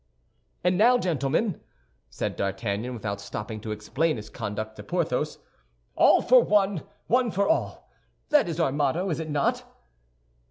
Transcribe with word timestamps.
"And 0.63 0.79
now, 0.79 0.97
gentlemen," 0.97 1.61
said 2.09 2.35
D'Artagnan, 2.35 2.95
without 2.95 3.21
stopping 3.21 3.61
to 3.61 3.71
explain 3.71 4.15
his 4.17 4.31
conduct 4.31 4.75
to 4.77 4.83
Porthos, 4.83 5.37
"All 5.95 6.23
for 6.23 6.41
one, 6.41 6.81
one 7.05 7.29
for 7.29 7.47
all—that 7.47 8.49
is 8.49 8.59
our 8.59 8.71
motto, 8.71 9.11
is 9.11 9.19
it 9.19 9.29
not?" 9.29 9.63